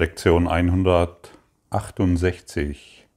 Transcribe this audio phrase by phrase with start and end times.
[0.00, 3.08] Lektion 168.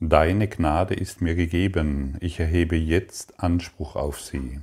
[0.00, 4.58] Deine Gnade ist mir gegeben, ich erhebe jetzt Anspruch auf sie.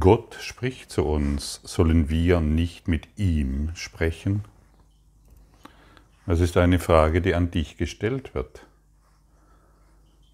[0.00, 4.42] Gott spricht zu uns, sollen wir nicht mit ihm sprechen?
[6.26, 8.66] Das ist eine Frage, die an dich gestellt wird.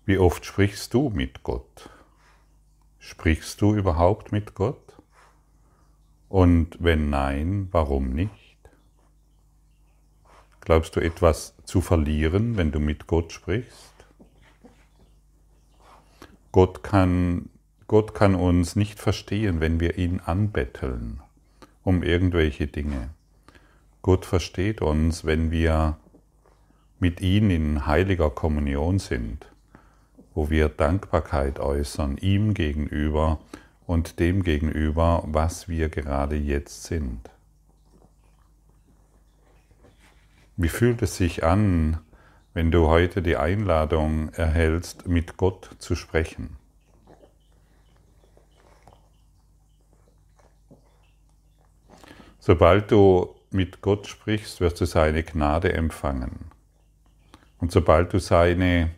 [0.07, 1.91] Wie oft sprichst du mit Gott?
[2.99, 4.95] Sprichst du überhaupt mit Gott?
[6.31, 8.44] Und wenn nein, warum nicht?
[10.65, 13.93] Glaubst du etwas zu verlieren, wenn du mit Gott sprichst?
[16.53, 17.49] Gott kann,
[17.87, 21.21] Gott kann uns nicht verstehen, wenn wir ihn anbetteln
[21.85, 23.11] um irgendwelche Dinge.
[24.03, 25.99] Gott versteht uns, wenn wir
[26.99, 29.47] mit ihm in heiliger Kommunion sind,
[30.35, 33.39] wo wir Dankbarkeit äußern, ihm gegenüber
[33.87, 37.31] und dem gegenüber, was wir gerade jetzt sind.
[40.57, 41.99] Wie fühlt es sich an,
[42.53, 46.57] wenn du heute die Einladung erhältst, mit Gott zu sprechen?
[52.39, 56.51] Sobald du mit Gott sprichst, wirst du seine Gnade empfangen.
[57.59, 58.91] Und sobald du seine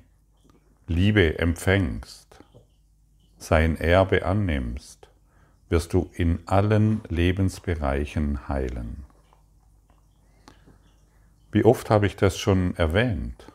[0.89, 2.39] Liebe empfängst,
[3.39, 5.09] sein Erbe annimmst,
[5.71, 9.06] wirst du in allen Lebensbereichen heilen.
[11.57, 13.51] Wie oft habe ich das schon erwähnt?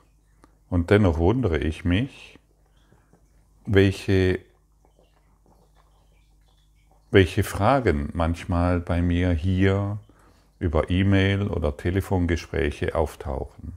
[0.71, 2.39] Und dennoch wundere ich mich,
[3.67, 4.39] welche,
[7.11, 9.99] welche Fragen manchmal bei mir hier
[10.57, 13.73] über E-Mail oder Telefongespräche auftauchen.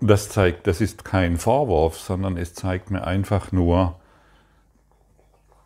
[0.00, 3.98] Das zeigt, das ist kein Vorwurf, sondern es zeigt mir einfach nur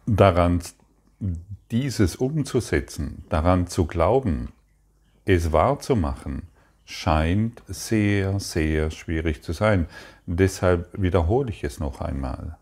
[0.07, 0.63] daran,
[1.71, 4.55] dieses umzusetzen, daran zu glauben,
[5.29, 6.43] es wahrzumachen,
[6.85, 9.87] scheint sehr, sehr schwierig zu sein.
[10.27, 12.57] Deshalb wiederhole ich es noch einmal.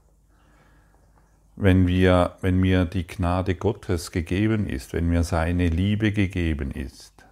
[1.54, 7.24] Wenn, wir, wenn mir die Gnade Gottes gegeben ist, wenn mir seine Liebe gegeben ist,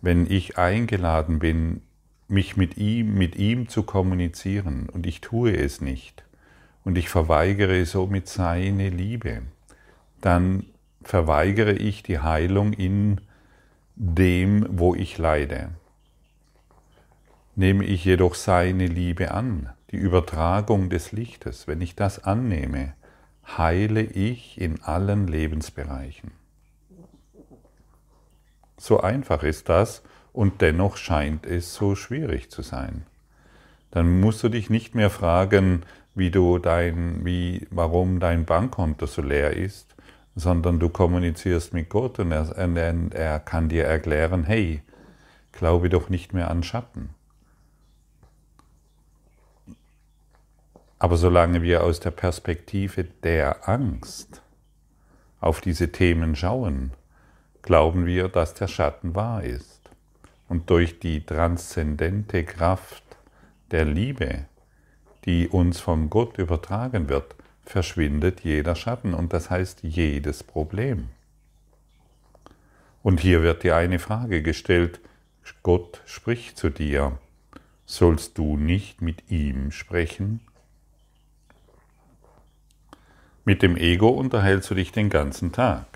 [0.00, 1.82] wenn ich eingeladen bin,
[2.26, 6.24] mich mit ihm, mit ihm zu kommunizieren und ich tue es nicht
[6.84, 9.42] und ich verweigere somit seine Liebe,
[10.20, 10.64] dann
[11.02, 13.20] verweigere ich die Heilung in
[13.96, 15.70] dem, wo ich leide.
[17.54, 22.94] Nehme ich jedoch seine Liebe an, die Übertragung des Lichtes, wenn ich das annehme,
[23.46, 26.32] heile ich in allen Lebensbereichen.
[28.76, 33.06] So einfach ist das und dennoch scheint es so schwierig zu sein.
[33.92, 35.84] Dann musst du dich nicht mehr fragen,
[36.16, 39.93] wie du dein, wie, warum dein Bankkonto so leer ist,
[40.36, 42.56] sondern du kommunizierst mit Gott und er,
[43.12, 44.82] er, kann dir erklären, hey,
[45.52, 47.10] glaube doch nicht mehr an Schatten.
[50.98, 54.42] Aber solange wir aus der Perspektive der Angst
[55.40, 56.92] auf diese Themen schauen,
[57.62, 59.80] glauben wir, dass der Schatten wahr ist.
[60.48, 63.02] Und durch die transzendente Kraft
[63.70, 64.46] der Liebe,
[65.24, 67.34] die uns von Gott übertragen wird,
[67.66, 71.08] verschwindet jeder Schatten und das heißt jedes Problem.
[73.02, 75.00] Und hier wird dir eine Frage gestellt,
[75.62, 77.18] Gott spricht zu dir,
[77.86, 80.40] sollst du nicht mit ihm sprechen?
[83.44, 85.86] Mit dem Ego unterhältst du dich den ganzen Tag.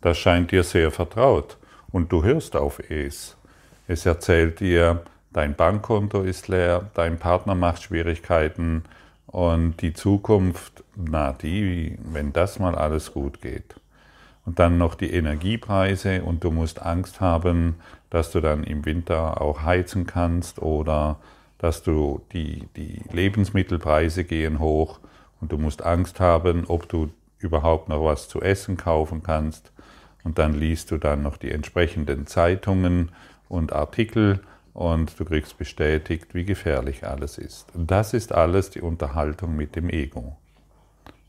[0.00, 1.56] Das scheint dir sehr vertraut
[1.92, 3.36] und du hörst auf es.
[3.86, 8.84] Es erzählt dir, dein Bankkonto ist leer, dein Partner macht Schwierigkeiten,
[9.34, 13.74] und die Zukunft, na die, wenn das mal alles gut geht.
[14.46, 17.76] Und dann noch die Energiepreise und du musst Angst haben,
[18.10, 21.18] dass du dann im Winter auch heizen kannst oder
[21.58, 25.00] dass du die, die Lebensmittelpreise gehen hoch
[25.40, 29.72] und du musst Angst haben, ob du überhaupt noch was zu essen kaufen kannst.
[30.24, 33.12] Und dann liest du dann noch die entsprechenden Zeitungen
[33.48, 34.40] und Artikel
[34.72, 37.74] und du kriegst bestätigt, wie gefährlich alles ist.
[37.74, 40.36] Und das ist alles die Unterhaltung mit dem Ego.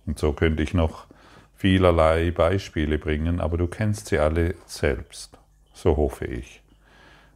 [0.06, 1.08] Und so könnte ich noch
[1.56, 5.38] vielerlei Beispiele bringen, aber du kennst sie alle selbst,
[5.74, 6.62] so hoffe ich.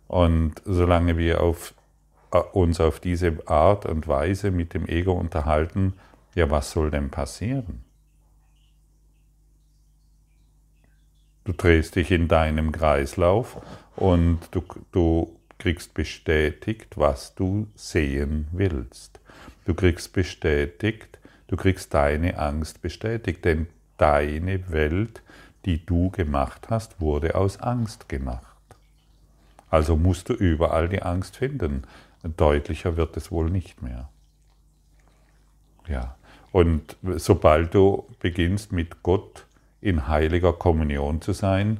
[0.08, 1.74] Und solange wir auf,
[2.32, 5.94] äh, uns auf diese Art und Weise mit dem Ego unterhalten,
[6.36, 7.84] ja, was soll denn passieren?
[11.44, 13.62] Du drehst dich in deinem Kreislauf
[13.96, 19.20] und du, du kriegst bestätigt, was du sehen willst.
[19.66, 21.19] Du kriegst bestätigt,
[21.50, 23.68] du kriegst deine Angst bestätigt, denn
[23.98, 25.22] deine Welt,
[25.66, 28.46] die du gemacht hast, wurde aus Angst gemacht.
[29.70, 31.84] Also musst du überall die Angst finden.
[32.38, 34.10] Deutlicher wird es wohl nicht mehr.
[35.88, 36.16] Ja,
[36.52, 39.46] und sobald du beginnst mit Gott
[39.82, 41.80] in heiliger Kommunion zu sein,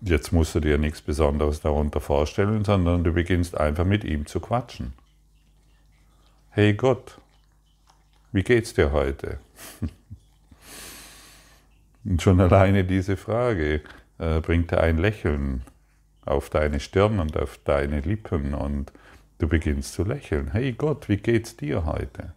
[0.00, 4.40] jetzt musst du dir nichts Besonderes darunter vorstellen, sondern du beginnst einfach mit ihm zu
[4.40, 4.92] quatschen.
[6.50, 7.18] Hey Gott,
[8.36, 9.38] wie geht's dir heute?
[12.04, 13.80] Und schon alleine diese Frage
[14.18, 15.62] äh, bringt ein Lächeln
[16.26, 18.92] auf deine Stirn und auf deine Lippen und
[19.38, 20.52] du beginnst zu lächeln.
[20.52, 22.34] Hey Gott, wie geht's dir heute?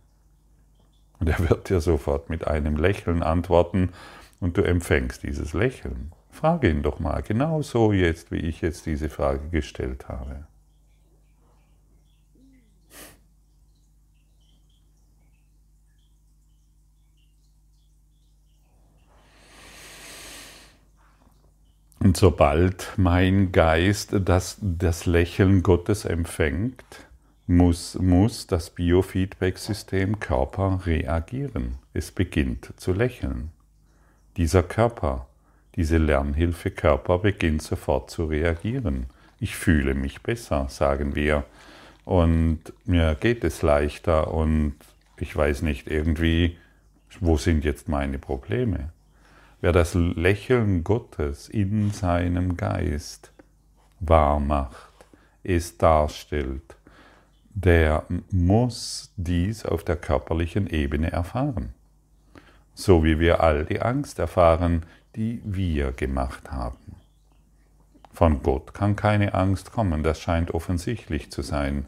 [1.19, 3.90] Und er wird dir sofort mit einem Lächeln antworten
[4.40, 6.13] und du empfängst dieses Lächeln.
[6.31, 10.48] Frage ihn doch mal, genau so jetzt, wie ich jetzt diese Frage gestellt habe.
[22.10, 26.84] Und sobald mein Geist das, das Lächeln Gottes empfängt,
[27.46, 31.76] muss, muss das Biofeedback-System Körper reagieren.
[31.94, 33.52] Es beginnt zu lächeln.
[34.38, 35.28] Dieser Körper,
[35.76, 39.06] diese Lernhilfe Körper beginnt sofort zu reagieren.
[39.40, 41.44] Ich fühle mich besser, sagen wir.
[42.06, 44.74] Und mir geht es leichter und
[45.20, 46.58] ich weiß nicht irgendwie,
[47.20, 48.94] wo sind jetzt meine Probleme.
[49.62, 53.34] Wer das Lächeln Gottes in seinem Geist
[54.00, 54.94] wahr macht,
[55.44, 56.78] es darstellt,
[57.54, 61.74] der muss dies auf der körperlichen Ebene erfahren.
[62.74, 64.86] So wie wir all die Angst erfahren,
[65.18, 66.96] die wir gemacht haben.
[68.14, 71.86] Von Gott kann keine Angst kommen, das scheint offensichtlich zu sein,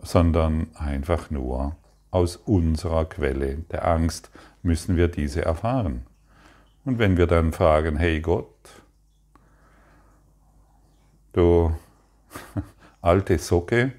[0.00, 1.76] sondern einfach nur
[2.10, 4.30] aus unserer Quelle der Angst
[4.62, 6.06] müssen wir diese erfahren.
[6.84, 8.48] Und wenn wir dann fragen, hey Gott,
[11.32, 11.74] du
[13.00, 13.92] alte Socke,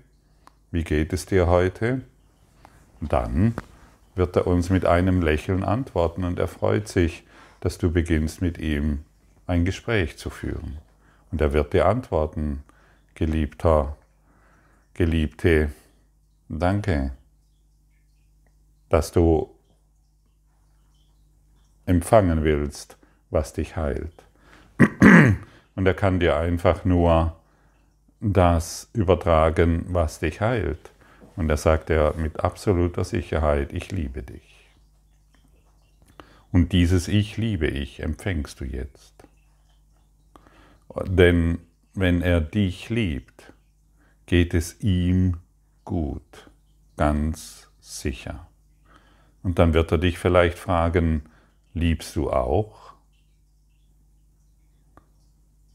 [0.71, 2.01] wie geht es dir heute?
[2.99, 3.53] Dann
[4.15, 7.25] wird er uns mit einem Lächeln antworten und er freut sich,
[7.61, 9.05] dass du beginnst mit ihm
[9.47, 10.77] ein Gespräch zu führen.
[11.31, 12.63] Und er wird dir antworten,
[13.15, 13.95] geliebter,
[14.93, 15.71] geliebte,
[16.49, 17.11] danke,
[18.89, 19.49] dass du
[21.85, 22.97] empfangen willst,
[23.29, 24.23] was dich heilt.
[25.75, 27.35] Und er kann dir einfach nur
[28.19, 30.91] das übertragen, was dich heilt.
[31.35, 34.69] Und er sagt er mit absoluter Sicherheit, ich liebe dich.
[36.51, 39.13] Und dieses Ich liebe ich empfängst du jetzt.
[41.05, 41.57] Denn
[41.95, 43.51] wenn er dich liebt,
[44.27, 45.37] geht es ihm
[45.83, 46.49] gut,
[46.97, 48.47] ganz sicher.
[49.41, 51.23] Und dann wird er dich vielleicht fragen,
[51.73, 52.93] liebst du auch?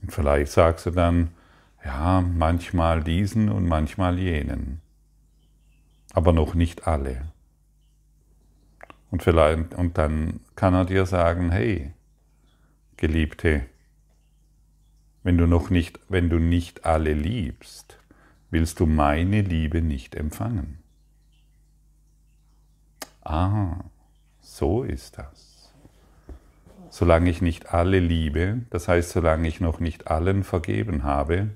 [0.02, 1.30] Und vielleicht sagst du dann,
[1.84, 4.80] ja, manchmal diesen und manchmal jenen,
[6.12, 7.32] aber noch nicht alle.
[9.10, 11.92] Und, vielleicht, und dann kann er dir sagen, hey,
[12.96, 13.66] Geliebte,
[15.22, 17.98] wenn du noch nicht, wenn du nicht alle liebst,
[18.50, 20.82] willst du meine Liebe nicht empfangen.
[23.22, 23.84] Ah,
[24.40, 25.47] so ist das.
[26.90, 31.50] Solange ich nicht alle liebe, das heißt, solange ich noch nicht allen vergeben habe,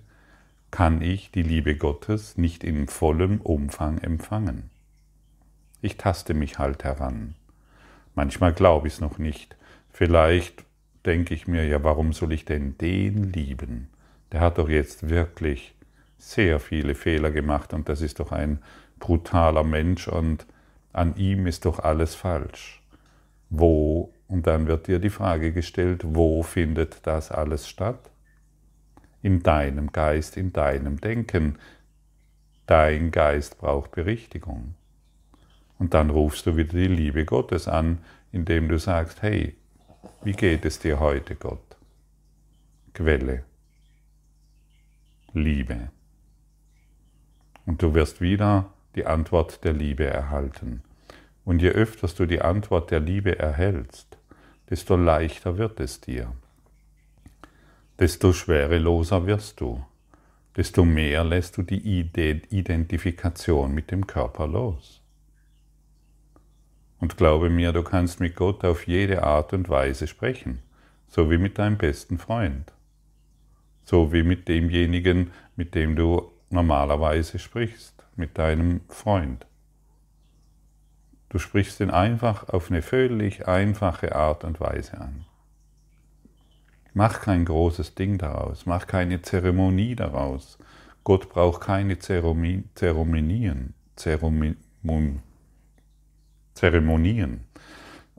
[0.70, 4.70] kann ich die Liebe Gottes nicht in vollem Umfang empfangen.
[5.80, 7.34] Ich taste mich halt heran.
[8.14, 9.56] Manchmal glaube ich es noch nicht.
[9.90, 10.64] Vielleicht
[11.04, 13.88] denke ich mir, ja, warum soll ich denn den lieben?
[14.32, 15.74] Der hat doch jetzt wirklich
[16.18, 18.60] sehr viele Fehler gemacht und das ist doch ein
[18.98, 20.46] brutaler Mensch und
[20.92, 22.80] an ihm ist doch alles falsch.
[23.50, 28.10] Wo, und dann wird dir die Frage gestellt, wo findet das alles statt?
[29.20, 31.58] In deinem Geist, in deinem Denken.
[32.64, 34.74] Dein Geist braucht Berichtigung.
[35.78, 37.98] Und dann rufst du wieder die Liebe Gottes an,
[38.32, 39.54] indem du sagst, hey,
[40.24, 41.76] wie geht es dir heute, Gott?
[42.94, 43.44] Quelle.
[45.34, 45.90] Liebe.
[47.66, 50.82] Und du wirst wieder die Antwort der Liebe erhalten.
[51.44, 54.16] Und je öfter du die Antwort der Liebe erhältst,
[54.72, 56.32] desto leichter wird es dir.
[57.98, 59.84] Desto schwereloser wirst du.
[60.56, 65.02] Desto mehr lässt du die Identifikation mit dem Körper los.
[67.00, 70.62] Und glaube mir, du kannst mit Gott auf jede Art und Weise sprechen,
[71.06, 72.72] so wie mit deinem besten Freund,
[73.84, 79.44] so wie mit demjenigen, mit dem du normalerweise sprichst, mit deinem Freund.
[81.32, 85.24] Du sprichst ihn einfach auf eine völlig einfache Art und Weise an.
[86.92, 90.58] Mach kein großes Ding daraus, mach keine Zeremonie daraus.
[91.04, 93.72] Gott braucht keine Zeremonien,
[96.54, 97.44] Zeremonien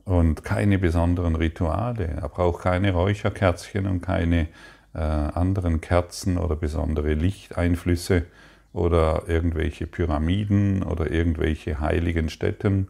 [0.04, 2.08] und keine besonderen Rituale.
[2.20, 4.48] Er braucht keine Räucherkerzchen und keine
[4.92, 8.24] äh, anderen Kerzen oder besondere Lichteinflüsse
[8.72, 12.88] oder irgendwelche Pyramiden oder irgendwelche heiligen Stätten.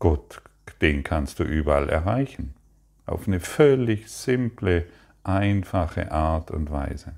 [0.00, 0.42] Gott,
[0.80, 2.54] den kannst du überall erreichen.
[3.06, 4.86] Auf eine völlig simple,
[5.22, 7.12] einfache Art und Weise.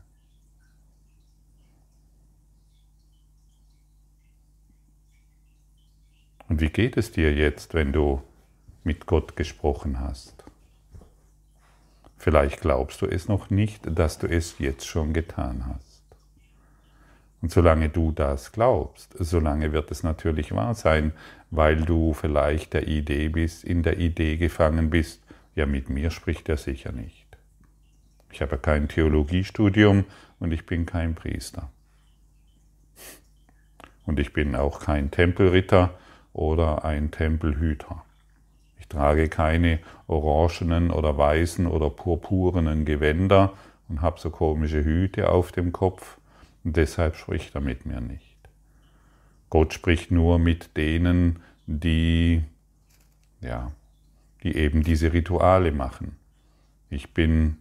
[6.49, 8.21] Und wie geht es dir jetzt, wenn du
[8.85, 10.45] mit Gott gesprochen hast?
[12.19, 15.92] Vielleicht glaubst du es noch nicht, dass du es jetzt schon getan hast.
[17.43, 21.13] Und solange du das glaubst, solange wird es natürlich wahr sein,
[21.51, 25.21] weil du vielleicht der Idee bist, in der Idee gefangen bist,
[25.57, 27.27] ja, mit mir spricht er sicher nicht.
[28.31, 30.05] Ich habe kein Theologiestudium
[30.39, 31.69] und ich bin kein Priester.
[34.07, 35.91] Und ich bin auch kein Tempelritter
[36.33, 38.05] oder ein Tempelhüter.
[38.79, 43.53] Ich trage keine orangenen oder weißen oder purpurenen Gewänder
[43.89, 46.19] und habe so komische Hüte auf dem Kopf
[46.65, 48.37] und deshalb spricht er mit mir nicht.
[49.51, 52.43] Gott spricht nur mit denen, die,
[53.41, 53.73] ja,
[54.43, 56.17] die eben diese Rituale machen.
[56.89, 57.59] Ich bin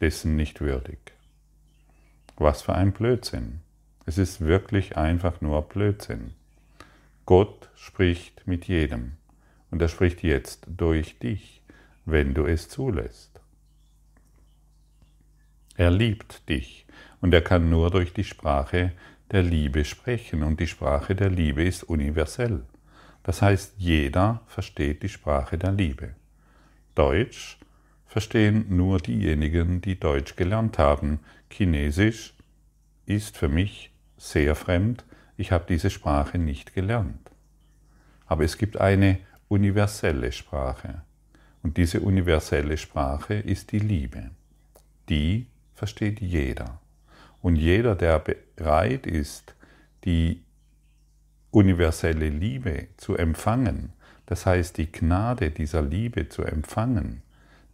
[0.00, 0.98] dessen nicht würdig.
[2.36, 3.60] Was für ein Blödsinn.
[4.06, 6.32] Es ist wirklich einfach nur Blödsinn.
[7.26, 9.12] Gott spricht mit jedem
[9.70, 11.62] und er spricht jetzt durch dich,
[12.04, 13.31] wenn du es zulässt.
[15.76, 16.86] Er liebt dich
[17.20, 18.92] und er kann nur durch die Sprache
[19.30, 22.64] der Liebe sprechen und die Sprache der Liebe ist universell.
[23.22, 26.14] Das heißt, jeder versteht die Sprache der Liebe.
[26.94, 27.58] Deutsch
[28.06, 31.20] verstehen nur diejenigen, die Deutsch gelernt haben.
[31.50, 32.34] Chinesisch
[33.06, 35.04] ist für mich sehr fremd,
[35.38, 37.30] ich habe diese Sprache nicht gelernt.
[38.26, 41.02] Aber es gibt eine universelle Sprache.
[41.62, 44.30] Und diese universelle Sprache ist die Liebe.
[45.08, 46.80] Die versteht jeder.
[47.40, 49.54] Und jeder, der bereit ist,
[50.04, 50.42] die
[51.50, 53.92] universelle Liebe zu empfangen,
[54.26, 57.22] das heißt die Gnade dieser Liebe zu empfangen,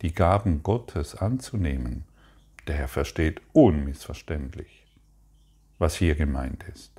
[0.03, 2.05] die Gaben Gottes anzunehmen,
[2.67, 4.87] der versteht unmissverständlich,
[5.79, 6.99] was hier gemeint ist.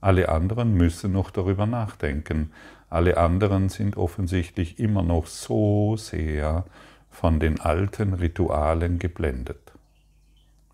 [0.00, 2.52] Alle anderen müssen noch darüber nachdenken.
[2.90, 6.66] Alle anderen sind offensichtlich immer noch so sehr
[7.08, 9.63] von den alten Ritualen geblendet.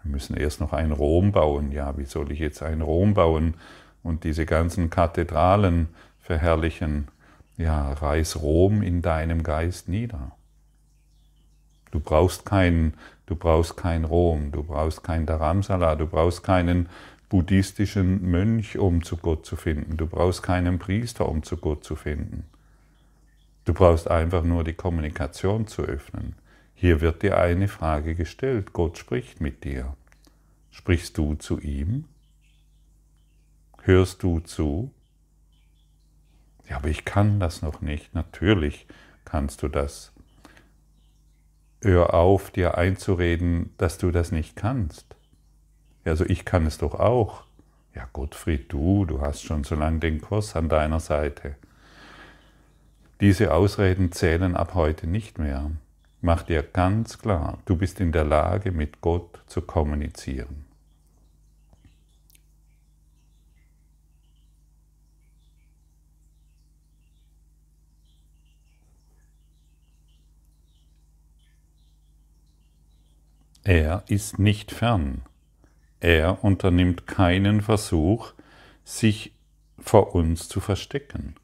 [0.02, 1.72] Wir müssen erst noch ein Rom bauen.
[1.72, 3.54] Ja, wie soll ich jetzt ein Rom bauen
[4.02, 5.88] und diese ganzen Kathedralen
[6.20, 7.08] verherrlichen?
[7.56, 10.32] Ja, reiß Rom in deinem Geist nieder.
[11.90, 12.94] Du brauchst kein,
[13.26, 16.88] du brauchst kein Rom, du brauchst kein Dharamsala, du brauchst keinen
[17.28, 19.96] buddhistischen Mönch, um zu Gott zu finden.
[19.96, 22.44] Du brauchst keinen Priester, um zu Gott zu finden.
[23.64, 26.34] Du brauchst einfach nur die Kommunikation zu öffnen.
[26.80, 28.72] Hier wird dir eine Frage gestellt.
[28.72, 29.98] Gott spricht mit dir.
[30.70, 32.06] Sprichst du zu ihm?
[33.82, 34.90] Hörst du zu?
[36.70, 38.14] Ja, aber ich kann das noch nicht.
[38.14, 38.86] Natürlich
[39.26, 40.14] kannst du das.
[41.82, 45.04] Hör auf, dir einzureden, dass du das nicht kannst.
[46.04, 47.44] Also ich kann es doch auch.
[47.94, 51.56] Ja, Gottfried, du, du hast schon so lange den Kurs an deiner Seite.
[53.20, 55.72] Diese Ausreden zählen ab heute nicht mehr.
[56.22, 60.66] Mach dir ganz klar, du bist in der Lage, mit Gott zu kommunizieren.
[73.64, 75.22] Er ist nicht fern.
[76.00, 78.32] Er unternimmt keinen Versuch,
[78.84, 79.32] sich
[79.78, 81.36] vor uns zu verstecken.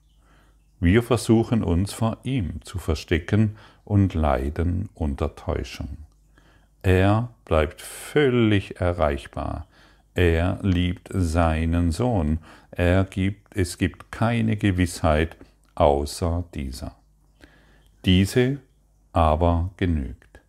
[0.81, 5.97] Wir versuchen uns vor ihm zu verstecken und leiden unter Täuschung.
[6.83, 9.67] Er bleibt völlig erreichbar.
[10.15, 12.39] Er liebt seinen Sohn.
[12.71, 15.37] Er gibt, es gibt keine Gewissheit
[15.75, 16.95] außer dieser.
[18.05, 18.59] Diese
[19.13, 20.41] aber genügt.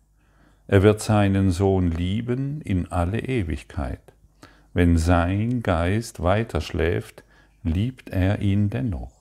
[0.66, 4.00] Er wird seinen Sohn lieben in alle Ewigkeit.
[4.74, 7.24] Wenn sein Geist weiterschläft,
[7.62, 9.12] liebt er ihn dennoch.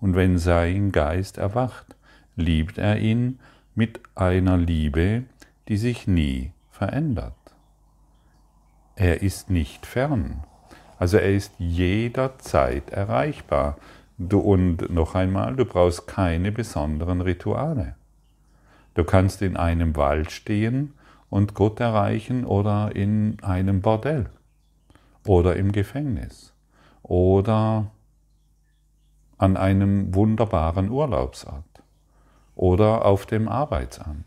[0.00, 1.94] Und wenn sein Geist erwacht,
[2.36, 3.38] liebt er ihn
[3.74, 5.24] mit einer Liebe,
[5.68, 7.34] die sich nie verändert.
[8.96, 10.44] Er ist nicht fern.
[10.98, 13.78] Also er ist jederzeit erreichbar.
[14.18, 17.96] Du, und noch einmal, du brauchst keine besonderen Rituale.
[18.94, 20.92] Du kannst in einem Wald stehen
[21.30, 24.28] und Gott erreichen oder in einem Bordell
[25.26, 26.52] oder im Gefängnis
[27.02, 27.90] oder
[29.38, 31.69] an einem wunderbaren Urlaubsort
[32.60, 34.26] oder auf dem Arbeitsamt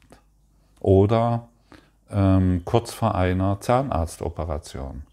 [0.80, 1.50] oder
[2.10, 5.04] ähm, kurz vor einer Zahnarztoperation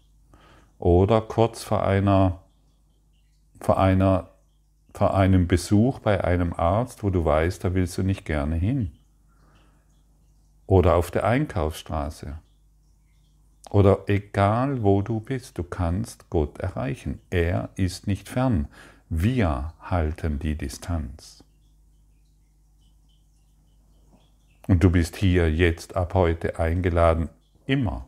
[0.79, 2.39] oder kurz vor einer,
[3.59, 4.29] vor einer
[4.95, 8.91] vor einem Besuch bei einem Arzt, wo du weißt, da willst du nicht gerne hin.
[10.65, 12.39] Oder auf der Einkaufsstraße.
[13.69, 17.21] Oder egal wo du bist, du kannst Gott erreichen.
[17.29, 18.67] Er ist nicht fern.
[19.09, 21.40] Wir halten die Distanz.
[24.71, 27.27] Und du bist hier jetzt ab heute eingeladen,
[27.65, 28.07] immer,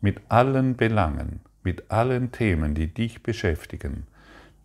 [0.00, 4.06] mit allen Belangen, mit allen Themen, die dich beschäftigen,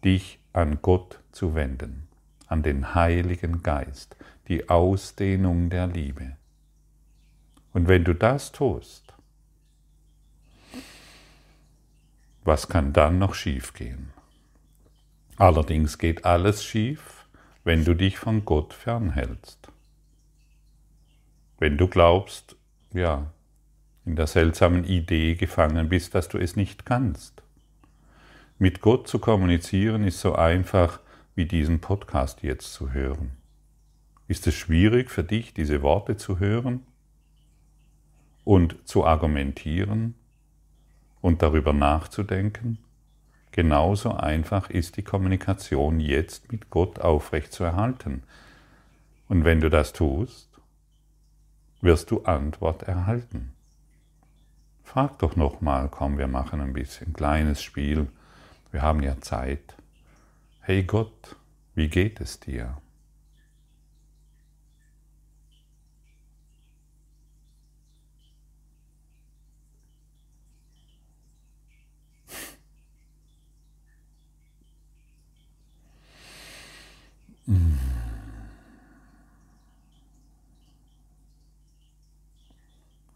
[0.06, 2.08] dich an Gott zu wenden,
[2.46, 4.16] an den Heiligen Geist,
[4.48, 6.38] die Ausdehnung der Liebe.
[7.74, 9.16] Und wenn du das tust,
[12.44, 14.14] was kann dann noch schiefgehen?
[15.38, 17.26] Allerdings geht alles schief,
[17.64, 19.72] wenn du dich von Gott fernhältst.
[21.60, 22.56] Wenn du glaubst,
[22.94, 23.32] ja,
[24.06, 27.44] in der seltsamen Idee gefangen bist, dass du es nicht kannst.
[28.58, 31.00] Mit Gott zu kommunizieren ist so einfach
[31.36, 33.32] wie diesen Podcast jetzt zu hören.
[34.28, 36.86] Ist es schwierig für dich, diese Worte zu hören
[38.44, 40.16] und zu argumentieren
[41.22, 42.80] und darüber nachzudenken?
[43.52, 48.24] Genauso einfach ist die Kommunikation jetzt mit Gott aufrechtzuerhalten.
[49.28, 50.47] Und wenn du das tust,
[51.82, 53.54] wirst du Antwort erhalten.
[54.84, 58.08] Frag doch nochmal, komm, wir machen ein bisschen kleines Spiel.
[58.72, 59.76] Wir haben ja Zeit.
[60.62, 61.36] Hey Gott,
[61.76, 62.78] wie geht es dir?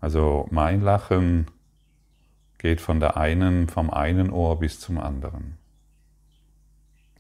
[0.02, 1.46] Also mein Lachen
[2.58, 5.58] geht von der einen, vom einen Ohr bis zum anderen.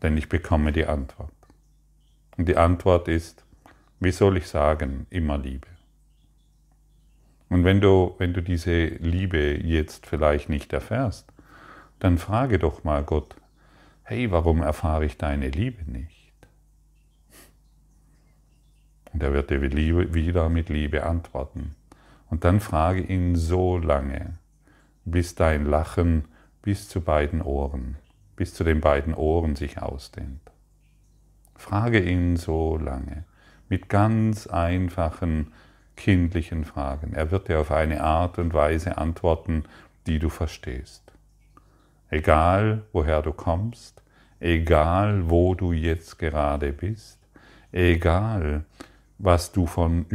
[0.02, 1.32] Denn ich bekomme die Antwort.
[2.38, 3.46] Und die Antwort ist,
[4.00, 5.67] wie soll ich sagen, immer Liebe.
[7.50, 11.32] Und wenn du, wenn du diese Liebe jetzt vielleicht nicht erfährst,
[12.00, 13.36] dann frage doch mal Gott,
[14.04, 16.34] hey, warum erfahre ich deine Liebe nicht?
[19.13, 21.76] Und er wird dir wieder mit Liebe antworten.
[22.32, 24.34] Und dann frage ihn so lange,
[25.04, 26.26] bis dein Lachen
[26.62, 27.98] bis zu beiden Ohren,
[28.38, 30.39] bis zu den beiden Ohren sich ausdehnt.
[31.56, 33.26] Frage ihn so lange,
[33.67, 35.52] mit ganz einfachen
[35.98, 37.13] kindlichen Fragen.
[37.13, 39.65] Er wird dir auf eine Art und Weise antworten,
[40.08, 41.12] die du verstehst.
[42.10, 44.02] Egal, woher du kommst,
[44.39, 47.20] egal, wo du jetzt gerade bist,
[47.74, 48.63] egal,
[49.24, 50.06] was du, von,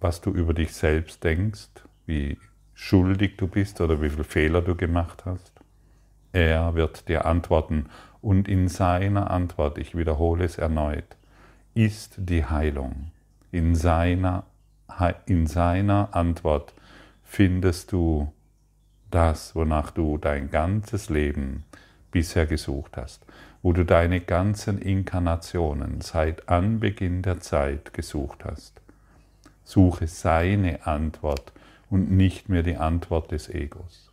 [0.00, 1.68] was du über dich selbst denkst,
[2.06, 2.38] wie
[2.74, 5.52] schuldig du bist oder wie viele Fehler du gemacht hast.
[6.32, 7.86] Er wird dir antworten
[8.20, 11.16] und in seiner Antwort, ich wiederhole es erneut,
[11.74, 13.10] ist die Heilung.
[13.50, 14.44] In seiner,
[15.26, 16.72] in seiner Antwort
[17.24, 18.32] findest du
[19.10, 21.64] das, wonach du dein ganzes Leben
[22.12, 23.26] bisher gesucht hast,
[23.62, 28.80] wo du deine ganzen Inkarnationen seit Anbeginn der Zeit gesucht hast.
[29.64, 31.52] Suche seine Antwort
[31.88, 34.12] und nicht mehr die Antwort des Egos.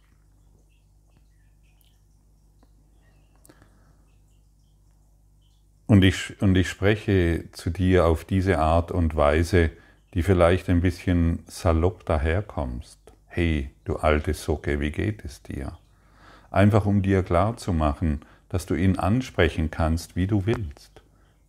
[5.88, 9.72] Und ich, und ich spreche zu dir auf diese Art und Weise,
[10.14, 13.00] die vielleicht ein bisschen salopp daherkommst.
[13.26, 15.80] Hey, du alte Socke, wie geht es dir?
[16.52, 21.02] Einfach um dir klarzumachen, dass du ihn ansprechen kannst, wie du willst.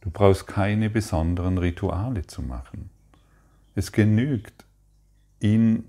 [0.03, 2.91] Du brauchst keine besonderen Rituale zu machen.
[3.75, 4.65] Es genügt,
[5.41, 5.85] ihn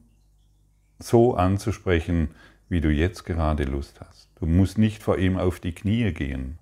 [1.00, 2.30] so anzusprechen,
[2.69, 4.30] wie du jetzt gerade Lust hast.
[4.39, 6.58] Du musst nicht vor ihm auf die Knie gehen.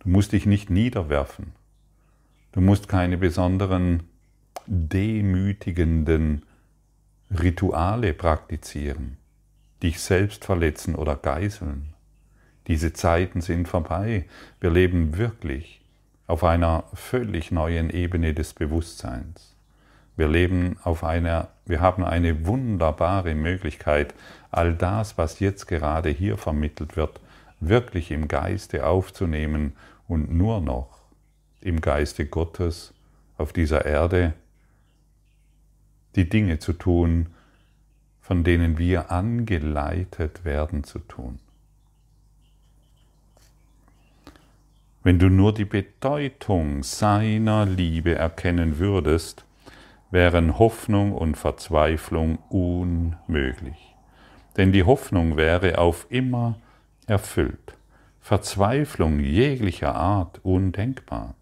[0.00, 1.52] Du musst dich nicht niederwerfen.
[2.52, 4.02] Du musst keine besonderen
[4.66, 6.44] demütigenden
[7.30, 9.16] Rituale praktizieren,
[9.82, 11.91] dich selbst verletzen oder geißeln.
[12.66, 14.26] Diese Zeiten sind vorbei.
[14.60, 15.80] Wir leben wirklich
[16.26, 19.54] auf einer völlig neuen Ebene des Bewusstseins.
[20.16, 24.14] Wir leben auf einer, wir haben eine wunderbare Möglichkeit,
[24.50, 27.20] all das, was jetzt gerade hier vermittelt wird,
[27.60, 29.72] wirklich im Geiste aufzunehmen
[30.08, 31.00] und nur noch
[31.60, 32.92] im Geiste Gottes
[33.38, 34.34] auf dieser Erde
[36.14, 37.28] die Dinge zu tun,
[38.20, 41.38] von denen wir angeleitet werden zu tun.
[45.04, 49.44] Wenn du nur die Bedeutung seiner Liebe erkennen würdest,
[50.12, 53.96] wären Hoffnung und Verzweiflung unmöglich.
[54.56, 56.56] Denn die Hoffnung wäre auf immer
[57.06, 57.76] erfüllt,
[58.20, 61.34] Verzweiflung jeglicher Art undenkbar.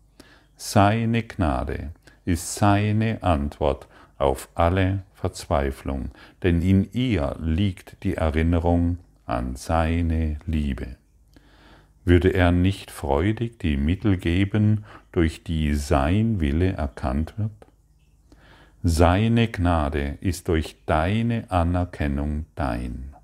[0.56, 1.90] Seine Gnade
[2.24, 10.99] ist seine Antwort auf alle Verzweiflung, denn in ihr liegt die Erinnerung an seine Liebe.
[12.04, 17.50] Würde er nicht freudig die Mittel geben, durch die sein Wille erkannt wird?
[18.82, 23.14] Seine Gnade ist durch deine Anerkennung dein,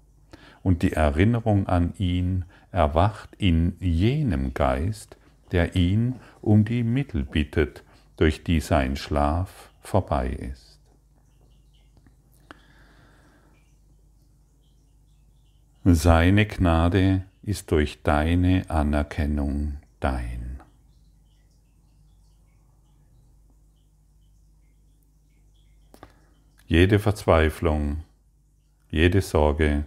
[0.62, 5.16] und die Erinnerung an ihn erwacht in jenem Geist,
[5.52, 7.84] der ihn um die Mittel bittet,
[8.18, 10.78] durch die sein Schlaf vorbei ist.
[15.84, 20.60] Seine Gnade ist durch deine Anerkennung dein.
[26.66, 28.02] Jede Verzweiflung,
[28.90, 29.86] jede Sorge,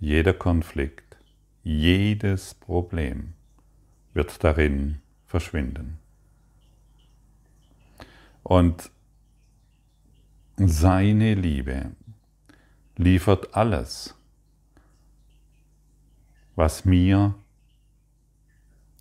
[0.00, 1.16] jeder Konflikt,
[1.62, 3.32] jedes Problem
[4.12, 5.98] wird darin verschwinden.
[8.42, 8.90] Und
[10.56, 11.92] seine Liebe
[12.98, 14.14] liefert alles,
[16.62, 17.34] was mir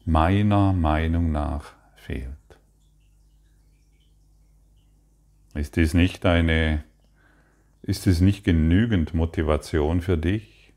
[0.04, 2.28] meiner Meinung nach fehlt.
[5.54, 6.84] Ist dies nicht eine,
[7.84, 10.74] ist es nicht genügend Motivation für dich,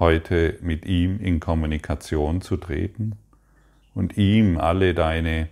[0.00, 3.12] heute mit ihm in Kommunikation zu treten
[3.94, 5.48] und ihm alle deine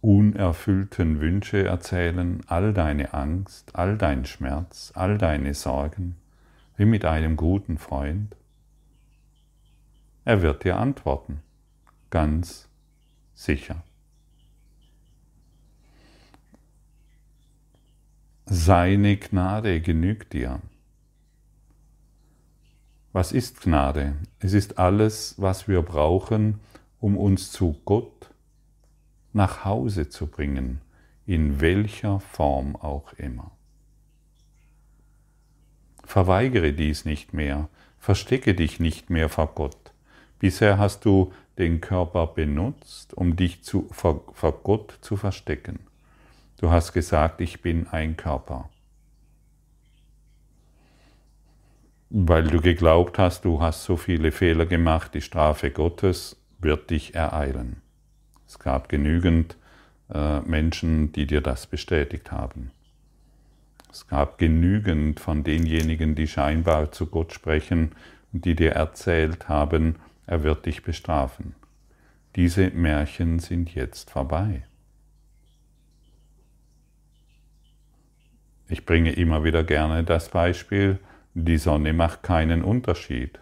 [0.00, 6.16] unerfüllten Wünsche erzählen, all deine Angst, all dein Schmerz, all deine Sorgen,
[6.76, 8.34] wie mit einem guten Freund?
[10.26, 11.40] Er wird dir antworten,
[12.10, 12.68] ganz
[13.32, 13.84] sicher.
[18.44, 20.60] Seine Gnade genügt dir.
[23.12, 24.16] Was ist Gnade?
[24.40, 26.58] Es ist alles, was wir brauchen,
[26.98, 28.34] um uns zu Gott
[29.32, 30.80] nach Hause zu bringen,
[31.24, 33.52] in welcher Form auch immer.
[36.02, 37.68] Verweigere dies nicht mehr,
[38.00, 39.85] verstecke dich nicht mehr vor Gott.
[40.38, 45.80] Bisher hast du den Körper benutzt, um dich zu, vor, vor Gott zu verstecken.
[46.58, 48.68] Du hast gesagt, ich bin ein Körper.
[52.10, 57.14] Weil du geglaubt hast, du hast so viele Fehler gemacht, die Strafe Gottes wird dich
[57.14, 57.82] ereilen.
[58.46, 59.56] Es gab genügend
[60.12, 62.70] äh, Menschen, die dir das bestätigt haben.
[63.90, 67.92] Es gab genügend von denjenigen, die scheinbar zu Gott sprechen
[68.32, 69.96] und die dir erzählt haben,
[70.26, 71.54] er wird dich bestrafen.
[72.34, 74.64] Diese Märchen sind jetzt vorbei.
[78.68, 80.98] Ich bringe immer wieder gerne das Beispiel,
[81.34, 83.38] die Sonne macht keinen Unterschied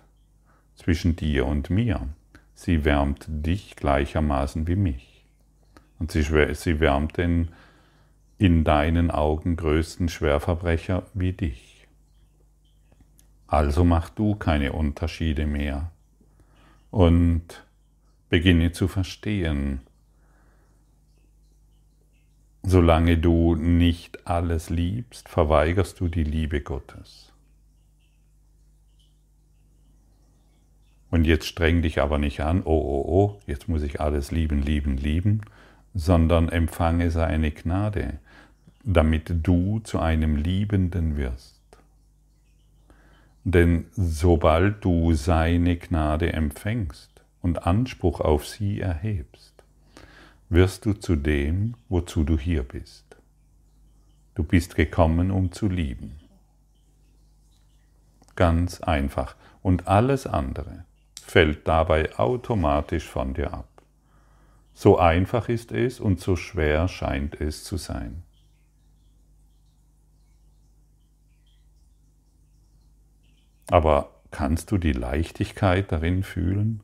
[0.75, 2.09] zwischen dir und mir.
[2.55, 5.25] Sie wärmt dich gleichermaßen wie mich.
[5.99, 6.29] Und sie,
[6.81, 7.49] wärmt den
[8.37, 11.87] in deinen Augen größten Schwerverbrecher wie dich.
[13.47, 15.91] Also mach du keine Unterschiede mehr
[16.95, 17.67] und
[18.29, 19.81] beginne zu verstehen,
[22.63, 27.33] solange du nicht alles liebst, verweigerst du die Liebe Gottes.
[31.11, 34.63] Und jetzt streng dich aber nicht an, oh, oh, oh, jetzt muss ich alles lieben,
[34.63, 35.41] lieben, lieben,
[35.95, 38.21] sondern empfange seine Gnade,
[38.85, 41.61] damit du zu einem Liebenden wirst.
[43.45, 49.53] Denn sobald du seine Gnade empfängst und Anspruch auf sie erhebst,
[50.49, 53.05] wirst du zu dem, wozu du hier bist.
[54.35, 56.19] Du bist gekommen, um zu lieben.
[58.35, 59.37] Ganz einfach.
[59.63, 60.85] Und alles andere
[61.23, 63.69] fällt dabei automatisch von dir ab.
[64.73, 68.23] So einfach ist es und so schwer scheint es zu sein.
[73.69, 76.81] Aber kannst du die Leichtigkeit darin fühlen?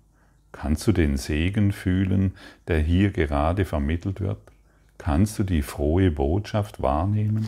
[0.52, 2.34] Kannst du den Segen fühlen,
[2.68, 4.40] der hier gerade vermittelt wird?
[4.98, 7.46] Kannst du die frohe Botschaft wahrnehmen?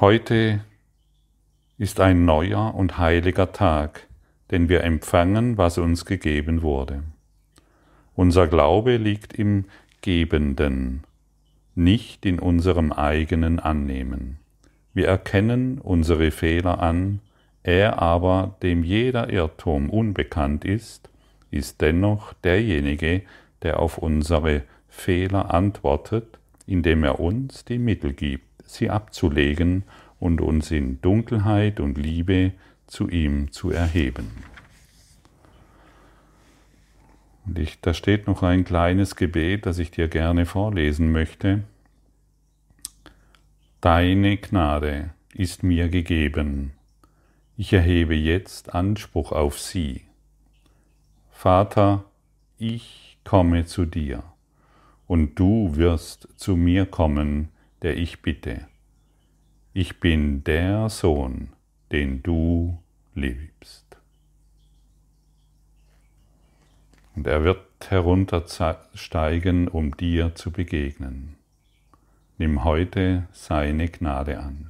[0.00, 0.64] Heute
[1.76, 4.06] ist ein neuer und heiliger Tag,
[4.50, 7.02] denn wir empfangen, was uns gegeben wurde.
[8.14, 9.66] Unser Glaube liegt im
[10.02, 11.04] Gebenden,
[11.74, 14.38] nicht in unserem eigenen Annehmen.
[14.92, 17.20] Wir erkennen unsere Fehler an,
[17.62, 21.10] er aber, dem jeder Irrtum unbekannt ist,
[21.50, 23.22] ist dennoch derjenige,
[23.62, 29.84] der auf unsere Fehler antwortet, indem er uns die Mittel gibt, sie abzulegen
[30.18, 32.52] und uns in Dunkelheit und Liebe
[32.86, 34.28] zu ihm zu erheben.
[37.46, 41.64] Und ich, da steht noch ein kleines Gebet, das ich dir gerne vorlesen möchte.
[43.80, 46.72] Deine Gnade ist mir gegeben.
[47.56, 50.02] Ich erhebe jetzt Anspruch auf sie.
[51.30, 52.04] Vater,
[52.58, 54.22] ich komme zu dir,
[55.06, 57.48] und du wirst zu mir kommen,
[57.82, 58.66] der ich bitte.
[59.72, 61.48] Ich bin der Sohn,
[61.90, 62.78] den du
[63.14, 63.89] liebst.
[67.16, 71.36] Und er wird heruntersteigen, um dir zu begegnen.
[72.38, 74.69] Nimm heute seine Gnade an.